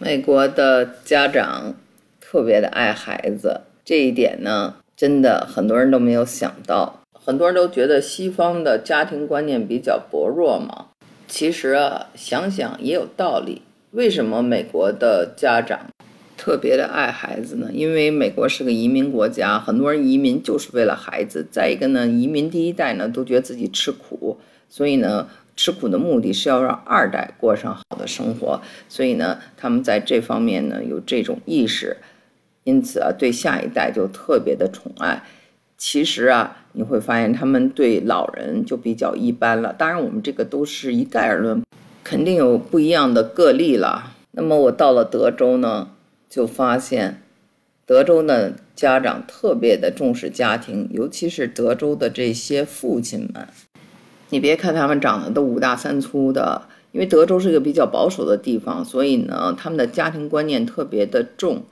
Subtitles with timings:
[0.00, 1.74] 美国的家长
[2.20, 7.02] 特别的爱孩子，这一点呢，真的很多人都没有想到。
[7.12, 10.86] 很多人都觉得西方的家庭观念比较薄弱嘛，
[11.26, 13.62] 其实啊，想想也有道理。
[13.90, 15.80] 为什么美国的家长
[16.36, 17.68] 特别的爱孩子呢？
[17.72, 21.44] 因为美国是个移民国家，很多人移民就是为了孩子。
[21.50, 24.38] 再一个呢，移民第一代呢都觉得自己吃苦，
[24.68, 25.28] 所以呢。
[25.58, 31.96] 吃苦的目的是要让二代过上好的生活，所以呢，他们在这方面呢有这种意识，
[32.62, 35.20] 因此啊，对下一代就特别的宠爱。
[35.76, 39.74] 其实啊，你会发现他们对老人就比较一般了。
[39.76, 41.64] 当然，我们这个都是一概而论，
[42.04, 44.14] 肯定有不一样的个例了。
[44.30, 45.90] 那么我到了德州呢，
[46.28, 47.20] 就发现
[47.84, 53.48] 德州的家长特别的重视家庭，尤其是德州的这些父亲们。
[54.30, 61.62] 你别看他们长得都五大三粗的，因为德州是一个比较保守的地方，所以呢，他们的家庭观念特别的重。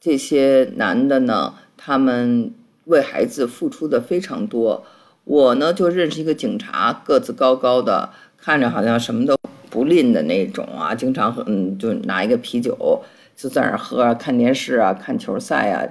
[0.00, 2.52] 这些男的呢，他们
[2.84, 4.84] 为孩子付出的非常多。
[5.24, 9.36] 我呢，就认识一个警察，个子高高的，看着好像什么都
[9.70, 13.02] 不吝的那种啊，经常嗯，就拿一个啤酒
[13.34, 15.82] 就在那儿喝，看电视啊，看球赛啊。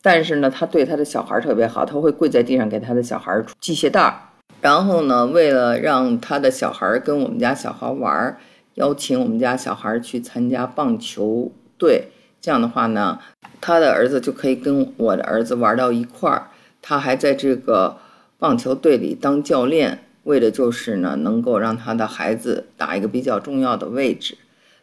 [0.00, 4.27] 但是呢，他对他的小孩特别好，他会跪在地上给他的小孩系鞋带儿。
[4.60, 8.38] 然后呢，为了让他的小孩跟我们家小孩玩儿，
[8.74, 12.08] 邀请我们家小孩去参加棒球队。
[12.40, 13.18] 这样的话呢，
[13.60, 16.48] 他的儿子就可以跟我的儿子玩到一块儿。
[16.80, 17.98] 他还在这个
[18.38, 24.38] 棒球队里当教练，为的就是呢，能够让他的孩子打一个比较重要的位置。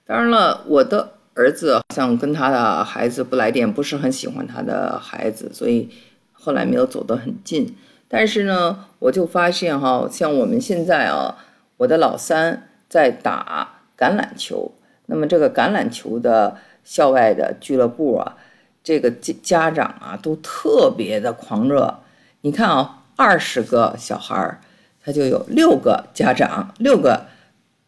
[0.06, 5.90] 当然了，我的儿子好像跟他的孩子不来电，不是很喜欢他的孩子，所以
[6.32, 7.76] 后来没有走得很近。
[8.08, 11.38] 但是呢，我就发现哈，像我们现在啊，
[11.78, 14.72] 我的老三在打橄榄球。
[15.08, 18.38] 那么这个橄榄球的校外的俱乐部啊，
[18.84, 22.00] 这个家家长啊都特别的狂热。
[22.42, 24.62] 你看啊，二十个小孩儿，
[25.04, 27.26] 他就有六个家长，六个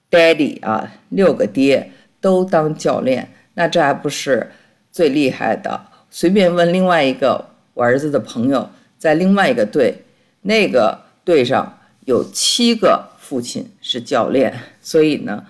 [0.09, 3.31] daddy 啊，六个爹都当教练。
[3.53, 4.51] 那这还不是
[4.91, 5.79] 最厉害的？
[6.09, 10.03] 随便问另外一个我儿子的朋友，在另外一个队。
[10.41, 15.45] 那个队上有七个父亲是教练， 所以呢，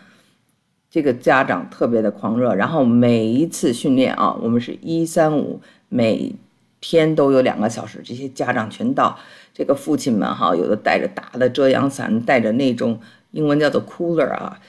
[0.90, 2.56] 这个家长特别的狂热。
[2.56, 6.34] 然后每一次训练啊，我们是一三五，每
[6.82, 9.18] 天都有两个小时，这些家长全到。
[9.54, 13.00] 这个父亲们哈，有的带着大的遮阳伞，带着那种
[13.32, 14.60] 英文叫做 cooler 啊，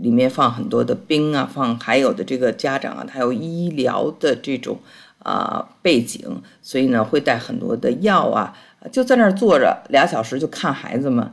[0.00, 4.80] 里面放很多的冰啊，放还有的这个家长啊，他有医疗的这种
[5.20, 8.56] 啊背景，所以呢会带很多的药啊。
[8.92, 11.28] 就在那儿坐着俩小时，就看孩子们，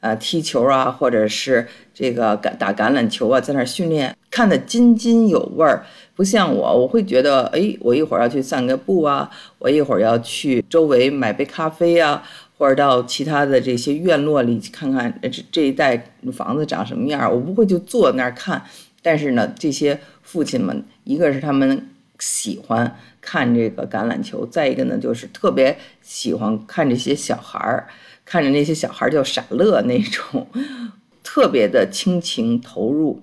[0.00, 5.84] 呃，踢球啊，或者是这个橄打橄榄球啊，在那儿训练，看得津津有味儿。
[6.14, 12.22] 不像我，我会觉得，哎，我一会儿要去散个步啊，我一会儿要去周围买杯咖啡啊，
[12.58, 17.32] 或者到其他的这些院落里去看看这这一带房子长什么样。
[17.32, 18.62] 我不会就坐那儿看，
[19.02, 21.86] 但是呢，这些父亲们，一个是他们。
[22.20, 27.88] 喜欢看这个橄榄球，再一个呢，就是特别喜欢看这些小孩儿，
[28.24, 30.46] 看着那些小孩儿就傻乐那种，
[31.24, 33.22] 特别的倾情投入。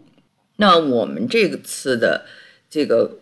[0.57, 2.25] 那我们这次的
[2.69, 3.19] 这个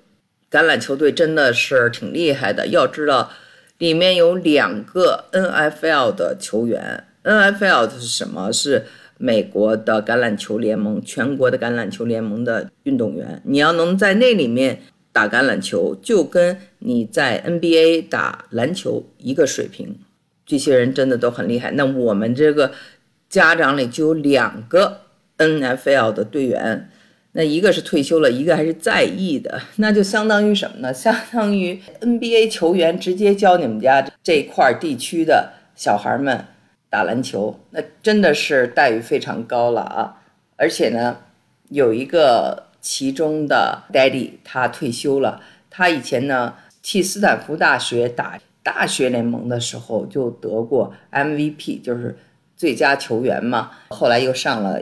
[0.49, 3.29] 橄榄球队真的是挺厉害的，要知道
[3.77, 8.51] 里面有两个 NFL 的球员，NFL 是什么？
[8.53, 8.85] 是
[9.17, 13.41] 美国的橄榄球联盟，全国的橄榄球联盟的运动员。
[13.43, 14.81] 你要能在那里面。
[15.15, 19.97] 打橄榄球就跟你在 NBA 打篮球一个水平，
[20.45, 21.71] 这些人真的都很厉害。
[21.71, 22.73] 那我们这个
[23.29, 25.03] 家长里就有两个
[25.37, 26.89] NFL 的队员，
[27.31, 30.93] 那一个是退休了，一个还是在役的，那就相当于什么呢？
[30.93, 36.43] 相当于 NBA 球员直接教你们家这块地区的小孩们
[36.89, 40.21] 打篮球，那真的是待遇非常高了啊！
[40.57, 41.19] 而且呢，
[41.69, 42.65] 有一个。
[42.85, 45.41] 其中的 Daddy 他退休了，
[45.71, 46.53] 他以前呢
[46.83, 52.15] 替斯坦福大学打大学联盟的时候就得过 MVP，就是
[52.55, 53.71] 最佳球员嘛。
[53.89, 54.79] 后来又上了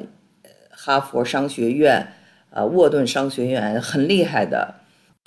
[0.69, 2.11] 哈佛商学院，
[2.49, 4.75] 呃，沃顿商学院，很厉害的。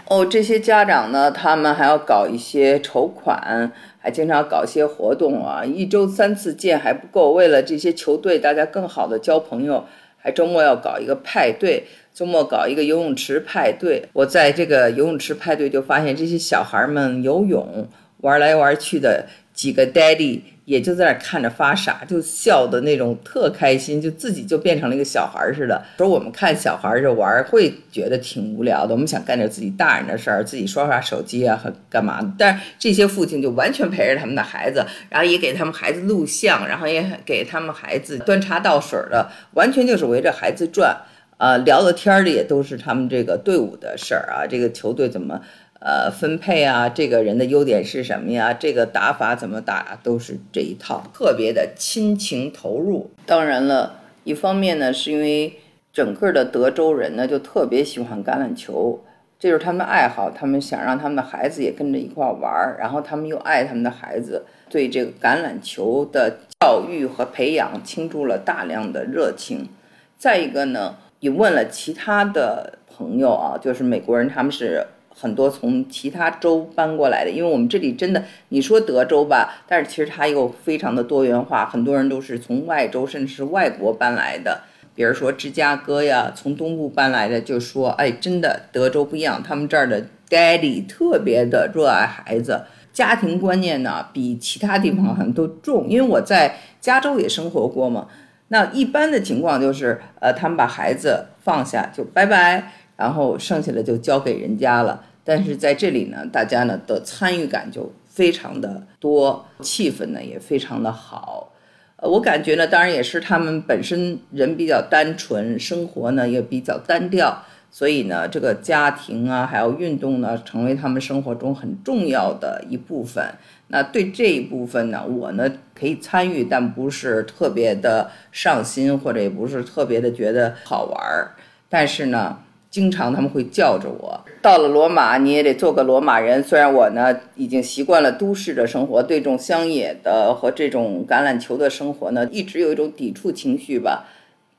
[0.08, 9.86] 哦，这些家长呢，他们还要搞一些筹款，还经常搞一些活动啊，一周三次见还不够，为了这些球队大家更好的交朋友，
[10.30, 11.84] 周末要搞一个派对。
[12.14, 17.86] 周末搞一个游泳池派对，我在这个游泳池派对就发现这些小孩们游泳
[18.22, 19.26] 玩来玩去的，
[19.56, 25.82] 几个 daddy 也就在那看着发傻，就笑的那种特开心，就自己就变成了一个小孩似的。
[25.96, 32.20] 说我们看小孩儿玩，会觉得挺无聊的，我们想干点自己大人的事儿，自己刷刷手机啊和干嘛。
[32.38, 40.96] 但是这些父亲就完全陪着他们的孩子，然后也给他们孩子录像，然后也给他们孩子端茶倒水的，完全就是围着孩子转。
[41.38, 45.38] 啊，聊的天儿的也都是他们这个队伍的事儿啊，这个球队怎么
[45.80, 48.52] 呃分配啊，这个人的优点是什么呀？
[48.52, 53.10] 这个打法怎么打，都是这一套，特别的亲情投入。
[53.26, 55.60] 当然了，一方面呢，是因为
[55.92, 59.04] 整个的德州人呢就特别喜欢橄榄球，
[59.38, 69.68] 这就是他们的爱好，他们想让他们的孩子也跟着一块玩儿，然后他们又爱他们的孩子，对这个橄榄球的教育和培养倾注了大量的热情。
[70.16, 70.96] 再一个呢。
[71.20, 74.86] 也问了其他的朋友啊，就是美国人，他们是
[75.18, 77.30] 很多从其他州搬过来的。
[77.30, 84.60] 因为我们这里真的，你说德州吧，但是其实它又非常的多元化，很多人都是从外州甚至是外国搬来的。
[84.94, 95.86] 比如说芝加哥呀，从东部搬来的，就说，哎，真的德州不一样，他们这儿的 daddy 特别的热爱孩子，家庭观念呢比其他地方好像都重。
[95.86, 98.08] 因为我在加州也生活过嘛。
[98.48, 105.04] 那一般的情况就是，呃，他们把孩子放下就拜拜，然后剩下的就交给人家了。
[105.22, 111.52] 但是在这里呢，大家呢的参与感就非常的多，气氛呢也非常的好。
[111.96, 117.42] 呃，我感觉呢，当然也是他们本身人比较单纯，生活呢也比较单调。
[117.68, 123.22] 所以呢，这个家庭啊，还有运动呢，成为他们生活中很重要的一部分。
[123.68, 131.32] 那对这一部分呢，我呢可以参与，但不是特别的上心，或者也不是特别的觉得好玩儿。
[131.68, 132.38] 但是呢，
[132.70, 134.24] 经常他们会叫着我。
[134.42, 136.42] 到了罗马，你也得做个罗马人。
[136.42, 144.04] 虽然我呢已经习惯了都市的生活，对这种乡野的和这种橄榄球的生活呢，一直有一种抵触情绪吧。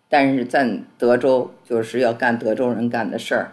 [0.09, 3.51] 但是在德州，就是要干德州人干的事儿，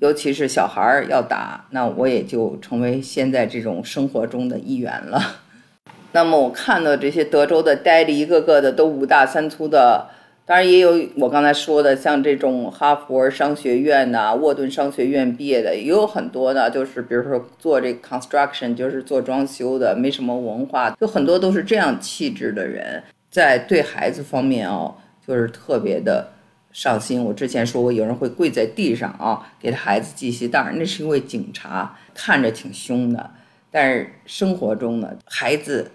[0.00, 5.36] 尤其是小孩儿要打，那我也就成为现在这种生活中的一员了。
[6.12, 10.08] 那么我看到这些德州的呆着一个个的都五大三粗的，
[10.46, 24.94] 当然也有我刚才说的，像这种哈佛商学院呐、沃顿商学院毕业的，也有很多的，就是比如说做这 construction，就是做装修的，没什么文化，有很多都是这样气质的人，在对孩子方面哦。
[25.26, 26.28] 就是特别的
[26.70, 27.24] 上心。
[27.24, 33.28] 我之前说过，有人会跪在地上啊，给他孩子系鞋带儿，那是因为警察看着挺凶的。
[33.68, 35.90] 但是生活中呢，孩子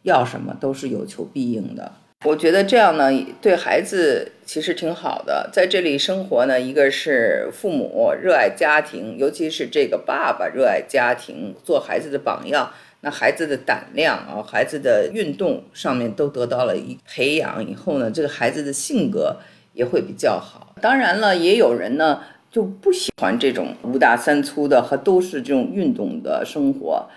[0.00, 1.92] 要什么都是有求必应的。
[2.26, 5.48] 我觉得这样呢，对孩子其实挺好的。
[5.50, 12.70] 在这里生活呢，一个是父母热爱家庭，尤其是这个爸爸热爱家庭，做孩子的榜样。
[13.00, 19.36] 那孩子的胆量啊，孩子的运动上面都得到了一培养以后呢，这个孩子的性格
[19.72, 20.74] 也会比较好。
[20.82, 22.20] 当然了，也有人呢
[22.50, 27.08] 就不喜欢这种五大三粗的和都是这种运动的生活。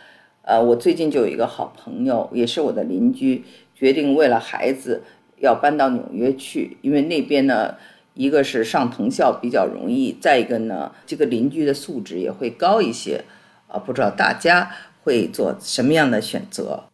[0.44, 3.44] 呃，我最近就有一个好朋友，也是我的邻居，
[3.83, 5.03] 决定为了孩子
[5.39, 7.75] 要搬到纽约去，因为那边呢，
[8.13, 13.25] 一个是上藤校比较容易，再一个呢，这个邻居的素质也会高一些。
[13.68, 14.71] 啊，不知道大家。
[15.06, 16.85] 会做什么样的选择？